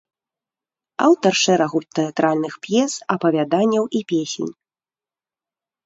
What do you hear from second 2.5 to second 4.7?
п'ес, апавяданняў і песень.